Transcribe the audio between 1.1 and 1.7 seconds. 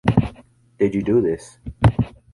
this?